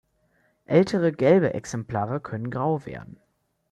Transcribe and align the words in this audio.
Ältere 0.65 1.11
gelbe 1.13 1.53
Exemplare 1.53 2.19
können 2.19 2.49
grau 2.49 2.87
werden. 2.87 3.19